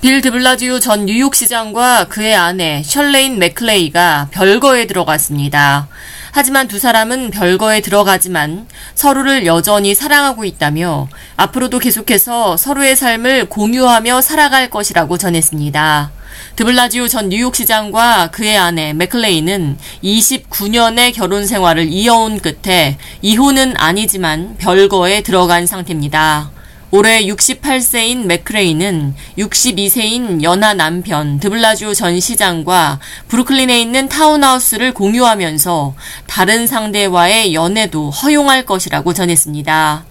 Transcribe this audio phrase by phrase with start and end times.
[0.00, 5.88] 빌 드블라지오 전 뉴욕시장과 그의 아내 셜레인 맥클레이가 별거에 들어갔습니다.
[6.30, 14.70] 하지만 두 사람은 별거에 들어가지만 서로를 여전히 사랑하고 있다며 앞으로도 계속해서 서로의 삶을 공유하며 살아갈
[14.70, 16.12] 것이라고 전했습니다.
[16.54, 25.66] 드블라지오 전 뉴욕시장과 그의 아내 맥클레이는 29년의 결혼 생활을 이어온 끝에 이혼은 아니지만 별거에 들어간
[25.66, 26.52] 상태입니다.
[26.90, 32.98] 올해 68세인 맥크레이는 62세인 연하 남편 드블라주 전 시장과
[33.28, 35.94] 브루클린에 있는 타운하우스를 공유하면서
[36.26, 40.06] 다른 상대와의 연애도 허용할 것이라고 전했습니다.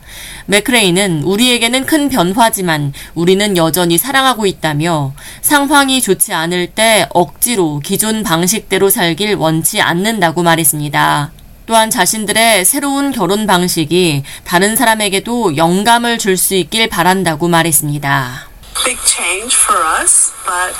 [0.45, 8.91] 맥크레이는 우리에게는 큰 변화지만 우리는 여전히 사랑하고 있다며 상황이 좋지 않을 때 억지로 기존 방식대로
[8.91, 11.31] 살길 원치 않는다고 말했습니다.
[11.66, 18.48] 또한 자신들의 새로운 결혼 방식이 다른 사람에게도 영감을 줄 수 있길 바란다고 말했습니다.
[18.84, 20.74] Big change for us, but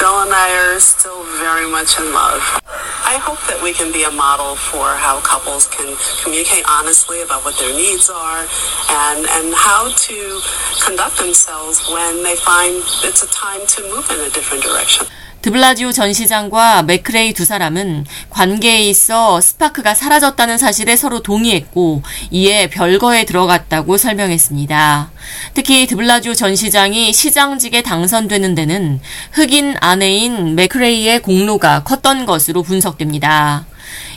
[0.00, 2.42] Bill and I are still very much in love.
[3.04, 7.44] I hope that we can be a model for how couples can communicate honestly about
[7.44, 8.42] what their needs are
[8.90, 10.16] and, and how to
[10.82, 15.06] conduct themselves when they find it's a time to move in a different direction.
[15.41, 23.23] 드블라지오 전 시장과 맥크레이 두 사람은 관계에 있어 스파크가 사라졌다는 사실에 서로 동의했고 이에 별거에
[23.23, 25.11] 들어갔다고 설명했습니다.
[25.53, 28.99] 특히 드블라지오 전 시장이 시장직에 당선되는 데는
[29.31, 33.65] 흑인 아내인 맥크레이의 공로가 컸던 것으로 분석됩니다.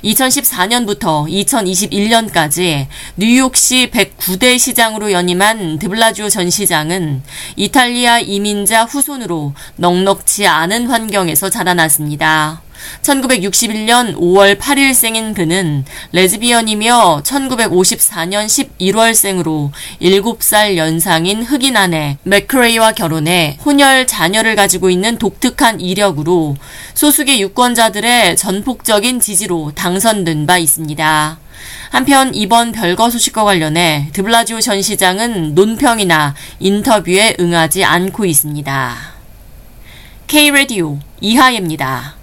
[0.05, 7.23] 2014년부터 2021년까지 뉴욕시 109대 시장으로 연임한 드블라지오 전 시장은
[7.57, 12.63] 이탈리아 이민자 후손으로 넉넉지 않은 환경에서 자라났습니다.
[13.03, 18.47] 1961년 5월 8일생인 그는 레즈비언이며 1954년
[18.79, 26.57] 11월생으로 7살 연상인 흑인 아내 맥크레이와 결혼해 혼혈 자녀를 가지고 있는 독특한 이력으로
[26.95, 31.39] 소수의 유권자들의 전폭적인 지지로 당선된 바 있습니다.
[31.91, 38.97] 한편 이번 별거 소식과 관련해 드블라지오 전 시장은 논평이나 인터뷰에 응하지 않고 있습니다.
[40.27, 42.22] K-라디오 이하예입니다.